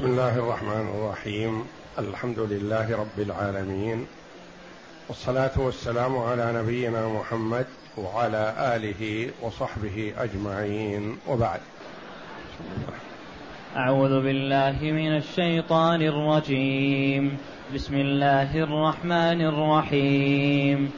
[0.00, 1.64] بسم الله الرحمن الرحيم.
[1.98, 4.06] الحمد لله رب العالمين.
[5.08, 7.66] والصلاة والسلام على نبينا محمد
[7.98, 11.18] وعلى آله وصحبه أجمعين.
[11.28, 11.60] وبعد.
[13.76, 17.36] أعوذ بالله من الشيطان الرجيم.
[17.74, 20.90] بسم الله الرحمن الرحيم.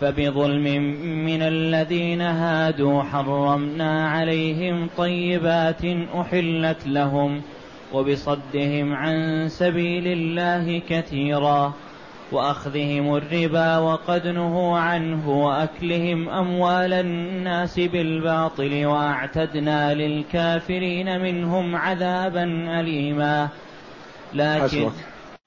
[0.00, 0.82] فبظلم
[1.26, 5.84] من الذين هادوا حرمنا عليهم طيبات
[6.20, 7.42] أحلت لهم
[7.92, 11.72] وبصدهم عن سبيل الله كثيرا
[12.32, 22.44] وأخذهم الربا وقد نهوا عنه وأكلهم أموال الناس بالباطل وأعتدنا للكافرين منهم عذابا
[22.80, 23.48] أليما.
[24.34, 24.90] لكن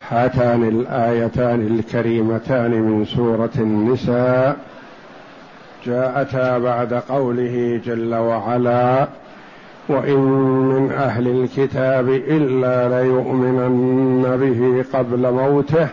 [0.09, 4.57] هاتان الآيتان الكريمتان من سورة النساء
[5.85, 9.07] جاءتا بعد قوله جل وعلا
[9.89, 10.19] وإن
[10.69, 15.87] من أهل الكتاب إلا ليؤمنن به قبل موته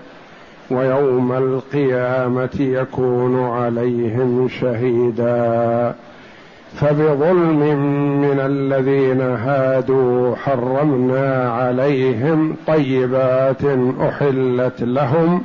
[0.70, 5.94] ويوم القيامة يكون عليهم شهيدا.
[6.74, 7.60] فبظلم
[8.20, 13.62] من الذين هادوا حرمنا عليهم طيبات
[14.00, 15.42] أحلت لهم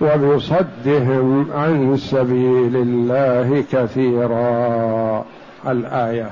[0.00, 5.24] وبصدهم عن سبيل الله كثيرا.
[5.68, 6.30] الآية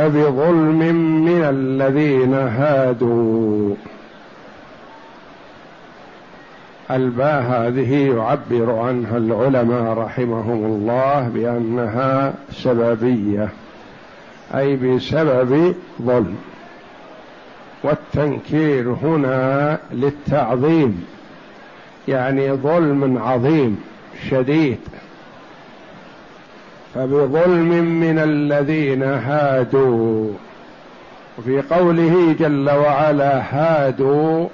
[0.00, 3.74] فبظلم من الذين هادوا.
[6.90, 13.48] الباء هذه يعبر عنها العلماء رحمهم الله بأنها سببية
[14.54, 16.36] أي بسبب ظلم.
[17.82, 21.04] والتنكير هنا للتعظيم
[22.08, 23.80] يعني ظلم عظيم
[24.30, 24.78] شديد.
[26.94, 30.32] فبظلم من الذين هادوا.
[31.38, 34.48] وفي قوله جل وعلا هادوا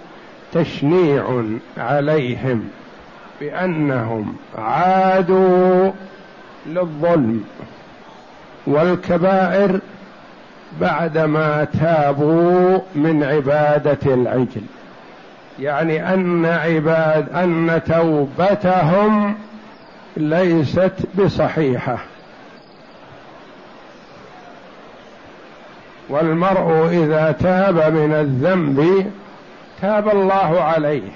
[0.53, 1.43] تشنيع
[1.79, 2.69] عليهم
[3.41, 5.91] بأنهم عادوا
[6.67, 7.45] للظلم
[8.67, 9.81] والكبائر
[10.81, 14.63] بعدما تابوا من عبادة العجل.
[15.59, 19.35] يعني أن عباد أن توبتهم
[20.17, 21.99] ليست بصحيحة.
[26.09, 29.07] والمرء إذا تاب من الذنب
[29.83, 31.09] تاب الله عليه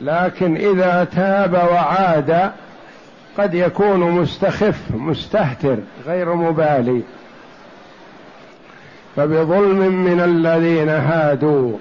[0.00, 2.50] لكن إذا تاب وعاد
[3.38, 7.02] قد يكون مستخف مستهتر غير مبالي.
[9.16, 11.72] فبظلم من الذين هادوا.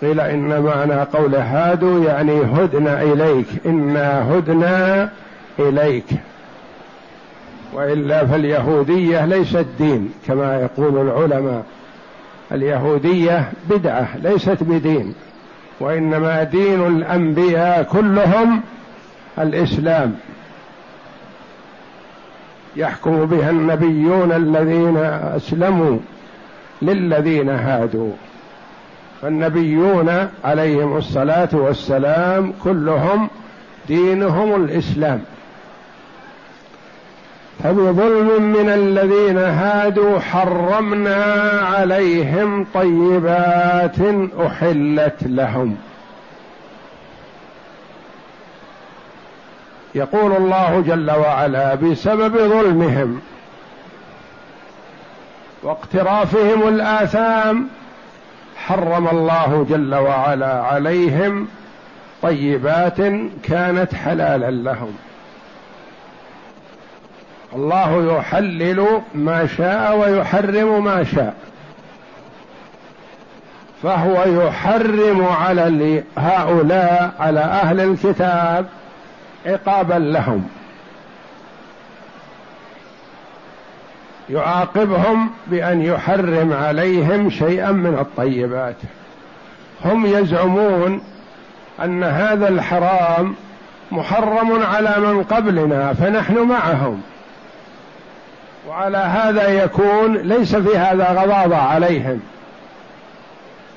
[0.00, 5.10] قيل إن معنى قول هادوا يعني هدنا إليك إنا هدنا
[5.58, 6.06] إليك.
[7.72, 11.64] وإلا فاليهودية ليست دين كما يقول العلماء.
[12.52, 15.14] اليهودية بدعة ليست بدين
[15.80, 18.60] وإنما دين الأنبياء كلهم
[19.38, 20.14] الإسلام.
[22.76, 24.96] يحكم بها النبيون الذين
[25.36, 25.98] أسلموا
[26.82, 28.12] للذين هادوا.
[29.22, 33.28] فالنبيون عليهم الصلاة والسلام كلهم
[33.88, 35.20] دينهم الإسلام.
[37.64, 41.24] فبظلم من الذين هادوا حرمنا
[41.62, 43.98] عليهم طيبات
[44.46, 45.76] أحلت لهم.
[49.94, 53.20] يقول الله جل وعلا بسبب ظلمهم
[55.62, 57.68] واقترافهم الآثام
[58.56, 61.48] حرم الله جل وعلا عليهم
[62.22, 62.96] طيبات
[63.42, 65.09] كانت حلالا لهم.
[67.54, 71.34] الله يحلل ما شاء ويحرم ما شاء.
[73.82, 78.66] فهو يحرم على هؤلاء على أهل الكتاب
[79.46, 80.48] عقابا لهم.
[84.30, 88.76] يعاقبهم بأن يحرم عليهم شيئا من الطيبات.
[89.84, 91.00] هم يزعمون
[91.84, 93.34] أن هذا الحرام
[93.90, 97.02] محرم على من قبلنا فنحن معهم.
[98.68, 102.20] وعلى هذا يكون ليس في هذا غضاضة عليهم.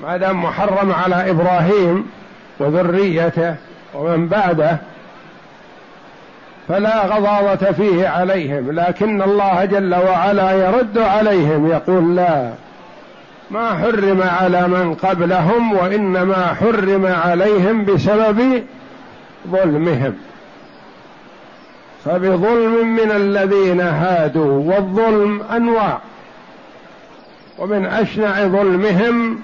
[0.02, 2.10] ما دام محرم على إبراهيم
[2.58, 3.54] وذريته
[3.94, 4.76] ومن بعده
[6.68, 8.72] فلا غضاضة فيه عليهم.
[8.72, 12.50] لكن الله جل وعلا يرد عليهم يقول لا
[13.50, 18.62] ما حرم على من قبلهم وإنما حرم عليهم بسبب
[19.50, 20.14] ظلمهم.
[22.04, 25.98] فبظلم من الذين هادوا والظلم أنواع.
[27.58, 29.38] ومن أشنع ظلمهم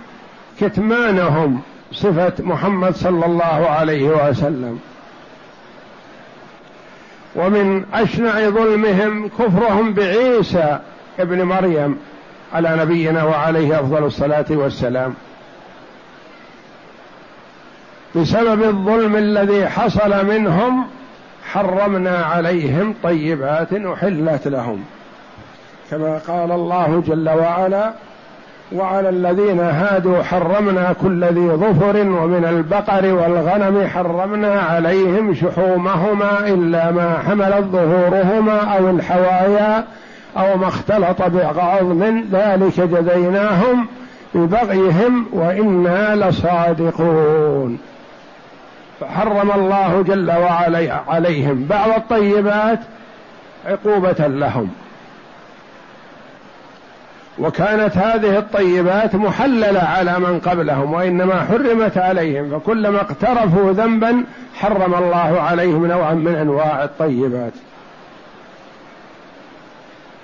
[0.60, 1.60] كتمانهم
[1.92, 4.78] صفة محمد صلى الله عليه وسلم.
[7.36, 10.78] ومن أشنع ظلمهم كفرهم بعيسى
[11.18, 11.98] ابن مريم
[12.52, 15.14] على نبينا وعليه أفضل الصلاة والسلام.
[18.16, 20.86] بسبب الظلم الذي حصل منهم
[21.52, 24.84] حرمنا عليهم طيبات أحلت لهم.
[25.90, 27.92] كما قال الله جل وعلا
[28.72, 37.18] وعلى الذين هادوا حرمنا كل ذي ظفر ومن البقر والغنم حرمنا عليهم شحومهما إلا ما
[37.18, 39.84] حملت ظهورهما أو الحوايا
[40.36, 43.86] أو ما اختلط بعظم ذلك جزيناهم
[44.34, 47.78] ببغيهم وإنا لصادقون.
[49.00, 52.78] فحرم الله جل وعلا عليهم بعض الطيبات
[53.66, 54.70] عقوبة لهم.
[57.38, 64.24] وكانت هذه الطيبات محللة على من قبلهم وإنما حرمت عليهم فكلما اقترفوا ذنبا
[64.54, 67.52] حرم الله عليهم نوعا من أنواع الطيبات.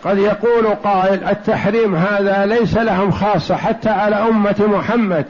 [0.04, 5.24] قد يقول قائل التحريم هذا ليس لهم خاصة حتى على أمة محمد.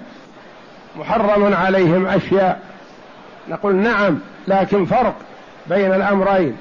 [0.97, 2.61] محرم عليهم أشياء
[3.49, 5.15] نقول نعم لكن فرق
[5.67, 6.57] بين الأمرين.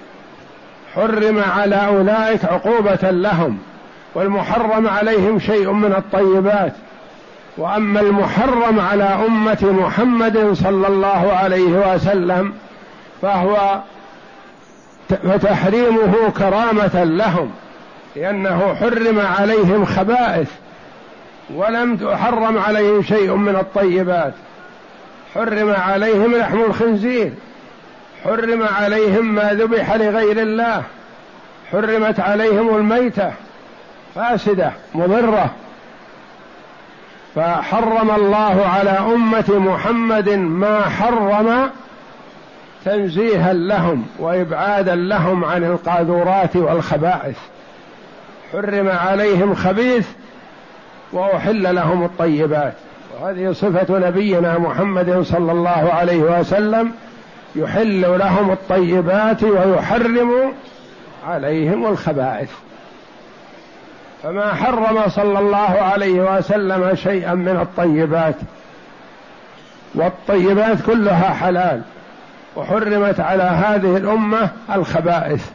[0.94, 3.58] حرم على أولئك عقوبة لهم
[4.16, 6.74] والمحرم عليهم شيء من الطيبات.
[7.58, 12.54] وأما المحرم على أمة محمد صلى الله عليه وسلم
[13.22, 13.80] فهو
[15.10, 17.52] فتحريمه كرامة لهم
[18.16, 20.50] لأنه حرم عليهم خبائث
[21.56, 24.34] ولم تحرم عليهم شيء من الطيبات.
[25.36, 27.34] حرم عليهم لحم الخنزير.
[28.24, 30.84] حرم عليهم ما ذبح لغير الله.
[31.72, 33.32] حرمت عليهم الميتة.
[34.16, 35.50] فاسدة مضرة.
[37.36, 41.70] فحرم الله على أمة محمد ما حرم
[42.86, 47.38] تنزيها لهم وإبعادا لهم عن القاذورات والخبائث.
[48.54, 50.08] حرم عليهم خبيث
[51.14, 52.74] وأحل لهم الطيبات.
[53.22, 56.92] وهذه صفة نبينا محمد صلى الله عليه وسلم
[57.56, 60.54] يحل لهم الطيبات ويحرم
[61.28, 62.50] عليهم الخبائث.
[64.24, 68.36] فما حرم صلى الله عليه وسلم شيئا من الطيبات
[69.96, 71.82] والطيبات كلها حلال
[72.56, 75.50] وحرمت على هذه الأمة الخبائث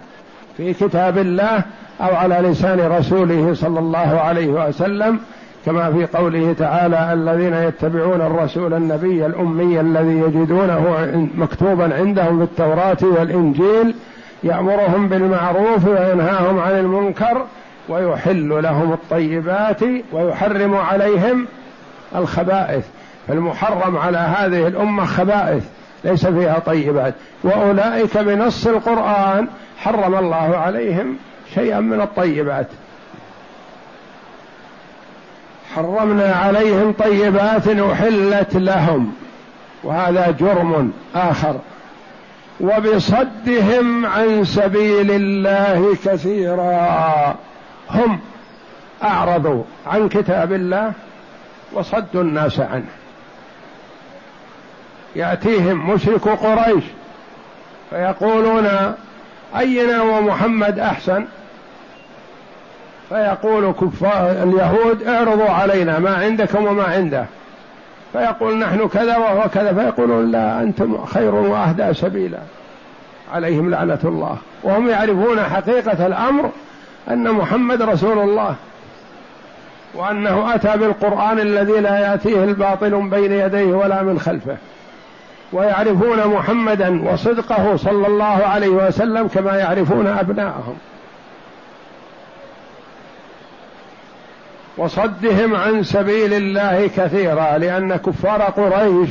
[0.56, 1.62] في كتاب الله
[2.00, 5.20] أو على لسان رسوله صلى الله عليه وسلم
[5.66, 12.96] كما في قوله تعالى الذين يتبعون الرسول النبي الأمي الذي يجدونه مكتوبا عندهم في التوراة
[13.02, 13.94] والإنجيل
[14.42, 17.44] يأمرهم بالمعروف وينهاهم عن المنكر
[17.88, 19.80] ويحل لهم الطيبات
[20.12, 21.46] ويحرم عليهم
[22.16, 22.84] الخبائث.
[23.28, 25.64] فالمحرم على هذه الأمة خبائث
[26.04, 27.14] ليس فيها طيبات.
[27.44, 29.48] وأولئك بنص القرآن
[29.78, 31.16] حرم الله عليهم
[31.54, 32.66] شيئا من الطيبات.
[35.74, 39.12] حرمنا عليهم طيبات أحلت لهم.
[39.84, 41.56] وهذا جرم آخر.
[42.60, 47.36] وبصدهم عن سبيل الله كثيرا.
[47.90, 48.20] هم
[49.02, 50.92] أعرضوا عن كتاب الله
[51.72, 52.84] وصدوا الناس عنه.
[55.16, 56.84] يأتيهم مشرك قريش
[57.90, 58.94] فيقولون
[59.56, 61.24] أينا ومحمد أحسن؟
[63.10, 67.24] فيقول كفار اليهود اعرضوا علينا ما عندكم وما عنده.
[68.12, 69.72] فيقول نحن كذا وهو كذا.
[69.72, 72.38] فيقولون لا أنتم خير وأهدى سبيلا.
[73.34, 74.36] عليهم لعنة الله.
[74.62, 76.50] وهم يعرفون حقيقة الأمر
[77.10, 78.54] أن محمد رسول الله
[79.94, 84.56] وأنه أتى بالقرآن الذي لا يأتيه الباطل بين يديه ولا من خلفه.
[85.52, 90.76] ويعرفون محمدا وصدقه صلى الله عليه وسلم كما يعرفون أبناءهم.
[94.80, 99.10] وصدهم عن سبيل الله كثيرا لأن كفار قريش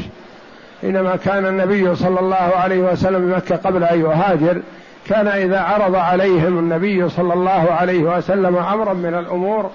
[0.81, 4.61] حينما كان النبي صلى الله عليه وسلم بمكة قبل أن يهاجر
[5.07, 9.71] كان إذا عرض عليهم النبي صلى الله عليه وسلم أمرا من الأمور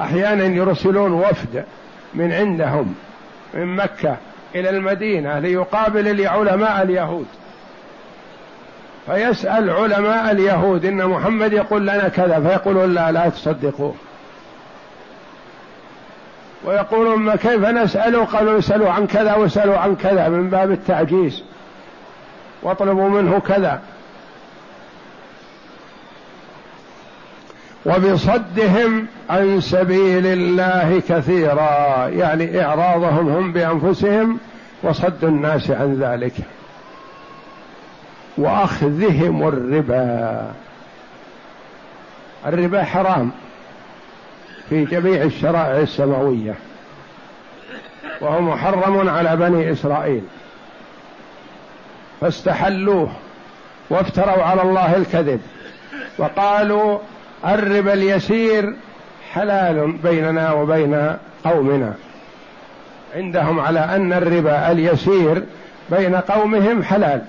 [0.00, 1.64] أحيانا يرسلون وفد
[2.14, 2.94] من عندهم
[3.54, 4.16] من مكة
[4.54, 7.26] إلى المدينة ليقابل العلماء اليهود.
[9.06, 13.94] فيسأل علماء اليهود إن محمد يقول لنا كذا فيقولون لا لا تصدقوه.
[16.64, 21.42] ويقولون ما كيف نسأله قالوا اسألوا عن كذا واسألوا عن كذا من باب التعجيز.
[22.62, 23.80] واطلبوا منه كذا.
[27.86, 34.38] وبصدهم عن سبيل الله كثيرا يعني إعراضهم هم بأنفسهم
[34.82, 36.34] وصد الناس عن ذلك.
[38.38, 40.52] وأخذهم الربا.
[42.46, 43.30] الربا حرام.
[44.72, 46.54] في جميع الشرائع السماوية
[48.20, 50.22] وهو محرم على بني إسرائيل.
[52.20, 53.12] فاستحلوه
[53.90, 55.40] وافتروا على الله الكذب
[56.18, 56.98] وقالوا
[57.46, 58.74] الربا اليسير
[59.32, 61.94] حلال بيننا وبين قومنا.
[63.14, 65.44] عندهم على أن الربا اليسير
[65.90, 67.22] بين قومهم حلال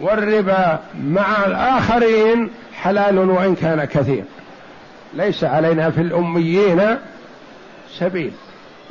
[0.00, 4.24] والربا مع الآخرين حلال وإن كان كثير.
[5.16, 6.82] ليس علينا في الأميين
[7.98, 8.32] سبيل.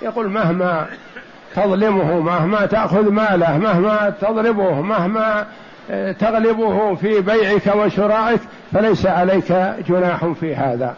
[0.01, 0.87] يقول مهما
[1.55, 5.45] تظلمه مهما تأخذ ماله مهما تضربه مهما
[5.91, 8.39] آه، تغلبه في بيعك وشرائك
[8.73, 9.51] فليس عليك
[9.87, 10.95] جناح في هذا.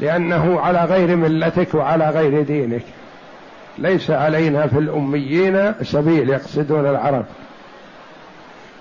[0.00, 2.82] لأنه على غير ملتك وعلى غير دينك.
[3.78, 7.24] ليس علينا في الأميين سبيل يقصدون العرب.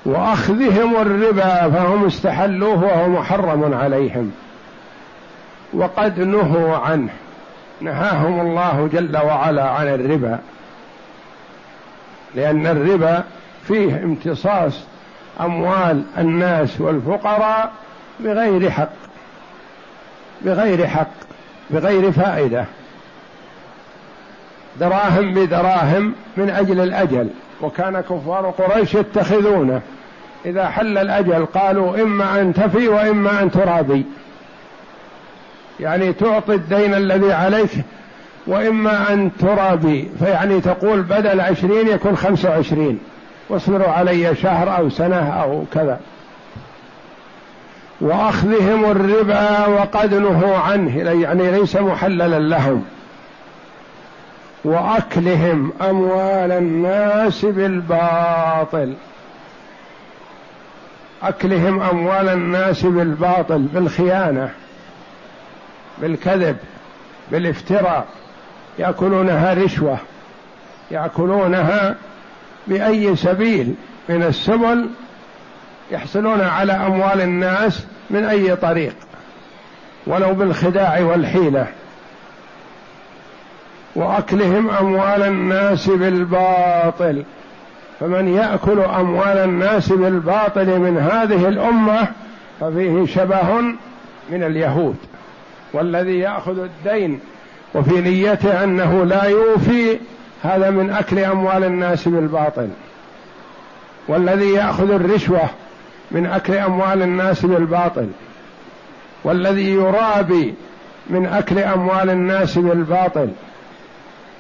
[0.06, 4.32] وأخذهم الربا فهم استحلوه وهو محرم عليهم.
[5.74, 7.10] وقد نهوا عنه.
[7.82, 10.40] نهاهم الله جل وعلا عن الربا.
[12.36, 13.24] لأن الربا
[13.68, 14.84] فيه امتصاص
[15.42, 17.72] أموال الناس والفقراء
[18.20, 18.90] بغير حق.
[20.42, 21.12] بغير حق.
[21.70, 22.66] بغير فائدة.
[24.80, 27.30] دراهم بدراهم من أجل الأجل.
[27.62, 29.82] وكان كفار قريش يتخذونه.
[30.46, 34.06] إذا حل الأجل قالوا إما ان تفي وإما أن ترابي.
[35.80, 37.70] يعني تعطي الدين الذي عليك
[38.48, 43.00] وإما أن ترابي فيعني تقول بدل عشرين يكون خمسة وعشرين
[43.50, 46.00] واصبروا علي شهر أو سنة أو كذا.
[48.02, 52.86] وأخذهم الربا وقد نهوا عنه يعني ليس محللا لهم.
[54.64, 58.94] وأكلهم أموال الناس بالباطل.
[61.24, 64.50] أكلهم أموال الناس بالباطل بالخيانة.
[66.02, 66.58] بالكذب
[67.32, 68.08] بالافتراء
[68.80, 69.98] يأكلونها رشوة
[70.92, 71.96] يأكلونها
[72.68, 73.74] بأي سبيل
[74.10, 74.90] من السبل
[75.92, 78.96] يحصلون على أموال الناس من أي طريق
[80.08, 81.68] ولو بالخداع والحيلة.
[83.96, 87.24] وأكلهم أموال الناس بالباطل.
[88.00, 92.08] فمن يأكل أموال الناس بالباطل من هذه الأمة
[92.60, 93.62] ففيه شبه
[94.30, 94.96] من اليهود.
[95.74, 97.20] والذي ياخذ الدين
[97.76, 100.00] وفي نيته انه لا يوفي
[100.44, 102.70] هذا من اكل اموال الناس بالباطل.
[104.08, 105.50] والذي ياخذ الرشوه
[106.12, 108.08] من اكل اموال الناس بالباطل.
[109.24, 110.54] والذي يرابي
[111.10, 113.30] من اكل اموال الناس بالباطل.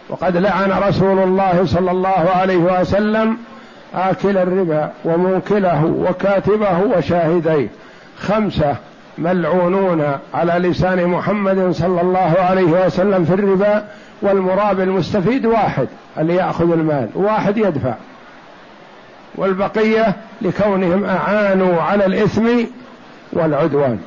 [0.09, 3.37] وقد لعن رسول الله صلى الله عليه وسلم
[3.95, 7.67] آكل الربا وموكله وكاتبه وشاهديه.
[8.17, 8.75] خمسة
[9.19, 13.85] ملعونون على لسان محمد صلى الله عليه وسلم في الربا
[14.21, 17.93] والمراب المستفيد واحد اللي يأخذ المال واحد يدفع.
[19.35, 22.47] والبقية لكونهم أعانوا على الإثم
[23.33, 23.99] والعدوان.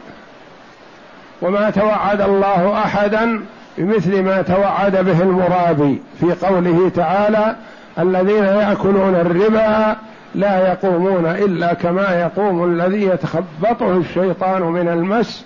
[1.42, 3.40] وما توعد الله أحدا
[3.78, 7.56] بمثل ما توعد به المرابي في قوله تعالى
[7.98, 9.96] الذين يأكلون الربا
[10.34, 15.44] لا يقومون إلا كما يقوم الذي يتخبطه الشيطان من المس.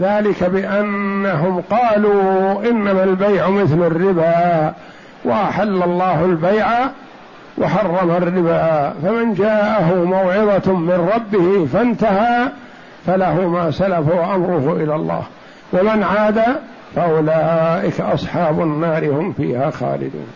[0.00, 4.72] ذلك بأنهم قالوا إنما البيع مثل الربا
[5.24, 6.66] وأحل الله البيع
[7.58, 8.92] وحرم الربا.
[9.02, 12.48] فمن جاءه موعظة من ربه فانتهى
[13.06, 15.22] فله ما سلف وأمره إلى الله.
[15.72, 16.42] ومن عاد
[16.96, 20.26] فأولئك أصحاب النار هم فيها خالدون.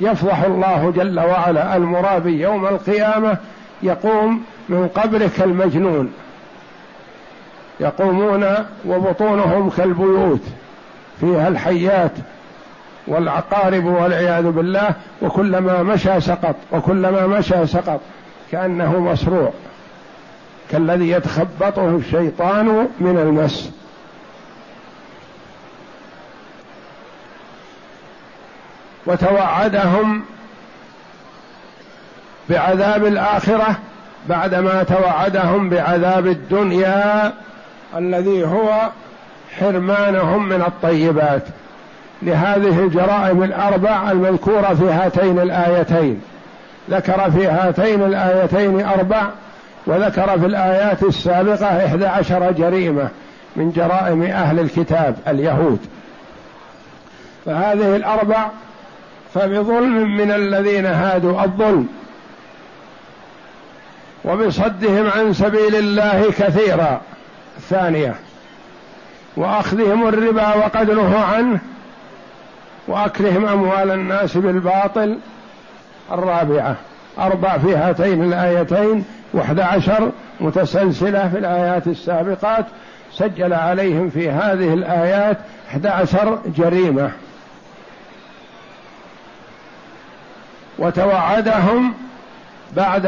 [0.00, 3.36] يفضح الله جل وعلا المرابي يوم القيامة
[3.82, 6.12] يقوم من قبره كالمجنون
[7.80, 8.46] يقومون
[8.86, 10.42] وبطونهم كالبيوت
[11.20, 12.12] فيها الحيات
[13.06, 14.90] والعقارب والعياذ بالله
[15.22, 18.00] وكلما مشى سقط وكلما مشى سقط
[18.52, 19.52] كأنه مصروع
[20.70, 23.79] كالذي يتخبطه الشيطان من المس.
[29.06, 30.22] وتوعدهم
[32.48, 33.76] بعذاب الآخرة
[34.28, 37.32] بعدما توعدهم بعذاب الدنيا
[37.96, 38.88] الذي هو
[39.58, 41.42] حرمانهم من الطيبات.
[42.22, 46.20] لهذه الجرائم الأربع المذكورة في هاتين الآيتين.
[46.90, 49.22] ذكر في هاتين الآيتين أربع
[49.86, 53.08] وذكر في الآيات السابقة إحدى عشر جريمة
[53.56, 55.78] من جرائم أهل الكتاب اليهود.
[57.46, 58.46] فهذه الأربع
[59.34, 61.88] فبظلم من الذين هادوا الظلم
[64.24, 67.00] وبصدهم عن سبيل الله كثيرا.
[67.68, 68.14] ثانية
[69.36, 71.60] وأخذهم الربا وقد نهوا عنه
[72.88, 75.18] وأكلهم أموال الناس بالباطل.
[76.12, 76.76] الرابعة
[77.18, 80.10] أربع في هاتين الآيتين وأحد عشر
[80.40, 82.66] متسلسلة في الآيات السابقات
[83.12, 85.38] سجل عليهم في هذه الآيات
[85.70, 87.10] احد عشر جريمة.
[90.80, 91.94] وتوعدهم
[92.76, 93.06] بعد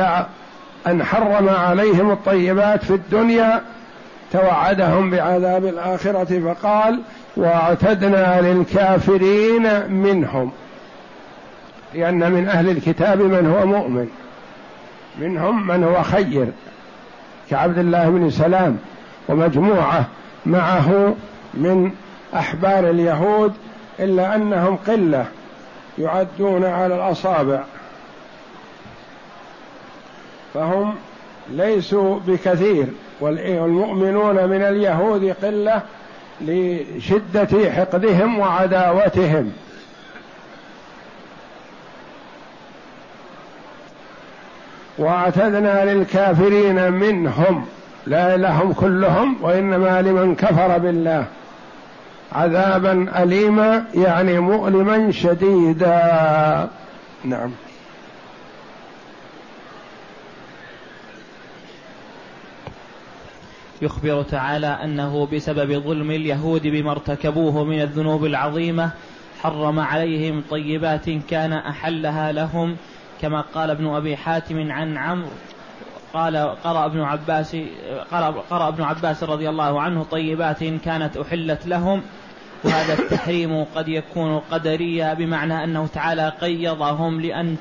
[0.87, 3.61] أن حرم عليهم الطيبات في الدنيا
[4.33, 7.01] توعدهم بعذاب الآخرة فقال
[7.37, 10.51] واعتدنا للكافرين منهم.
[11.95, 14.09] لأن من أهل الكتاب من هو مؤمن
[15.19, 16.47] منهم من هو خير
[17.51, 18.79] كعبد الله بن سلام
[19.29, 20.07] ومجموعة
[20.47, 21.15] معه
[21.55, 21.91] من
[22.35, 23.53] أحبار اليهود
[24.01, 25.27] إلا أنهم قلة.
[25.99, 27.61] يعدون على الأصابع.
[30.55, 30.95] فهم
[31.51, 32.87] ليسوا بكثير
[33.21, 35.83] والمؤمنون من اليهود قلة
[36.41, 39.53] لشدة حقدهم وعداوتهم.
[44.99, 47.67] واعتدنا للكافرين منهم
[48.07, 51.27] لا لهم كلهم وإنما لمن كفر بالله.
[52.35, 56.71] عذابا اليما يعني مؤلما شديدا.
[57.25, 57.51] نعم.
[63.83, 68.91] يخبر تعالى أنه بسبب ظلم اليهود بما ارتكبوه من الذنوب العظيمة
[69.41, 72.77] حرم عليهم طيبات كان أحلها لهم
[73.21, 75.29] كما قال ابن أبي حاتم عن عمرو.
[76.15, 77.57] قال قرأ ابن عباس
[78.11, 82.03] قرأ, قرأ ابن عباس رضي الله عنه طيبات كانت أحلت لهم.
[82.65, 87.57] وهذا التحريم قد يكون قدريا بمعنى أنه تعالى قيضهم لأن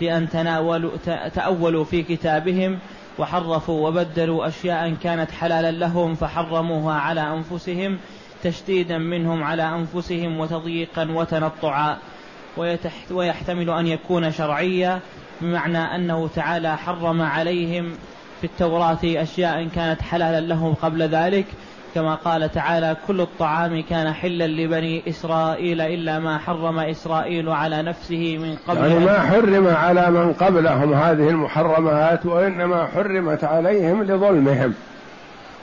[0.00, 0.90] لأن تناولوا
[1.34, 2.78] تأولوا في كتابهم
[3.18, 7.98] وحرفوا وبدلوا أشياء كانت حلالا لهم فحرموها على أنفسهم
[8.42, 11.98] تشديدا منهم على أنفسهم وتضييقا وتنطعا
[13.10, 15.00] ويحتمل أن يكون شرعيا
[15.40, 17.92] بمعنى أنه تعالى حرم عليهم
[18.40, 21.46] في التوراة أشياء كانت حلالا لهم قبل ذلك
[21.96, 28.38] كما قال تعالى كل الطعام كان حلا لبني إسرائيل إلا ما حرم إسرائيل على نفسه
[28.38, 34.74] من قبل يعني ما حرم على من قبلهم هذه المحرمات وإنما حرمت عليهم لظلمهم.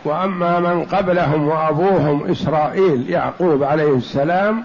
[0.06, 4.63] وأما من قبلهم وأبوهم إسرائيل يعقوب عليه السلام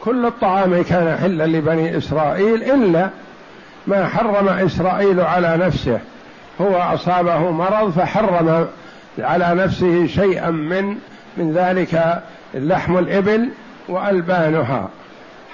[0.00, 3.10] كل الطعام كان حلا لبني إسرائيل إلا
[3.86, 6.00] ما حرم إسرائيل على نفسه.
[6.60, 8.66] هو أصابه مرض فحرم
[9.18, 10.96] على نفسه شيئا من
[11.36, 12.22] من ذلك
[12.54, 13.48] لحم الإبل
[13.88, 14.88] وألبانها.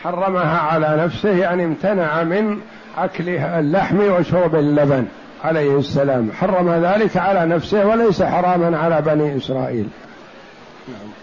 [0.02, 2.60] حرمها على نفسه يعني امتنع من
[2.98, 5.06] أكل اللحم وشرب اللبن
[5.44, 6.30] عليه السلام.
[6.32, 9.88] حرم ذلك على نفسه وليس حراما على بني إسرائيل.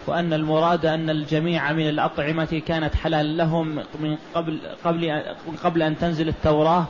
[0.08, 5.22] وأن المراد أن الجميع من الأطعمة كانت حلال لهم من قبل قبل
[5.64, 6.86] قبل أن تنزل التوراة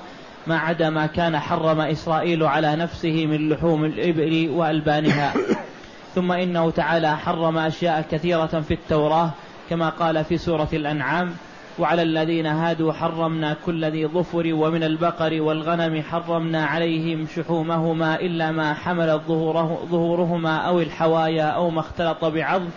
[0.47, 5.33] ما عدا ما كان حرم إسرائيل على نفسه من لحوم الإبل وألبانها.
[6.15, 9.31] ثم إنه تعالى حرم أشياء كثيرة في التوراة
[9.69, 11.33] كما قال في سورة الأنعام
[11.79, 18.73] وعلى الذين هادوا حرمنا كل ذي ظفر ومن البقر والغنم حرمنا عليهم شحومهما إلا ما
[18.73, 22.69] حملت ظهوره ظهورهما أو الحوايا أو ما اختلط بعظم.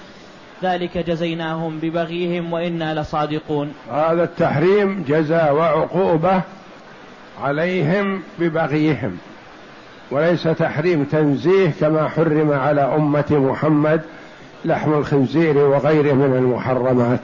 [0.63, 3.73] ذلك جزيناهم ببغيهم وإنا لصادقون.
[3.91, 6.43] هذا التحريم جزاء وعقوبة
[7.41, 9.17] عليهم ببغيهم
[10.11, 14.03] وليس تحريم تنزيه كما حرم على أمة محمد
[14.65, 17.21] لحم الخنزير وغيره من المحرمات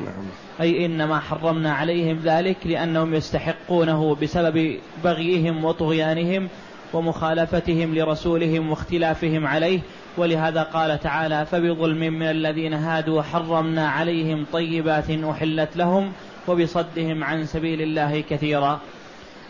[0.00, 0.24] نعم.
[0.60, 6.48] أي إنما حرمنا عليهم ذلك لأنهم يستحقونه بسبب بغيهم وطغيانهم
[6.92, 9.80] ومخالفتهم لرسولهم واختلافهم عليه
[10.16, 16.12] ولهذا قال تعالى فبظلم من الذين هادوا حرمنا عليهم طيبات أحلت لهم
[16.48, 18.80] وبصدهم عن سبيل الله كثيرا.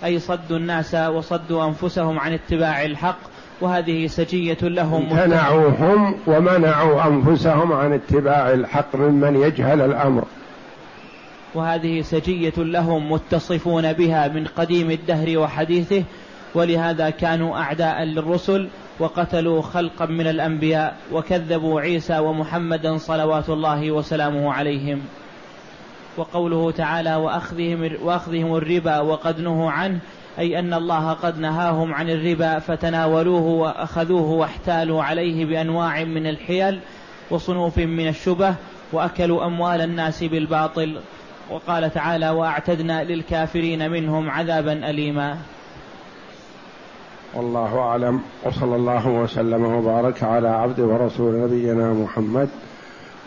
[0.05, 3.19] أي صدوا الناس وصدوا أنفسهم عن اتباع الحق
[3.61, 5.11] وهذه سجية لهم.
[5.11, 10.25] امتنعوا هم ومنعوا أنفسهم عن اتباع الحق ممن يجهل الأمر.
[11.55, 16.03] وهذه سجية لهم متصفون بها من قديم الدهر وحديثه
[16.55, 25.01] ولهذا كانوا أعداء للرسل وقتلوا خلقا من الأنبياء وكذبوا عيسى ومحمدا صلوات الله وسلامه عليهم.
[26.19, 29.99] وقوله تعالى وأخذهم, وأخذهم الربا وقد نهوا عنه
[30.39, 36.81] أي أن الله قد نهاهم عن الربا فتناولوه وأخذوه واحتالوا عليه بأنواع من الحيل
[37.31, 38.55] وصنوف من الشبه
[38.93, 41.01] وأكلوا أموال الناس بالباطل.
[41.51, 45.37] وقال تعالى وأعتدنا للكافرين منهم عذابا أليما.
[47.35, 52.49] والله أعلم وصلى الله وسلم وبارك على عبد ورسول نبينا محمد